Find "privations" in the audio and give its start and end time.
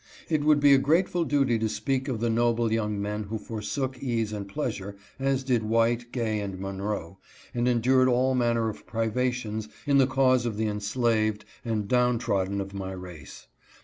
8.87-9.69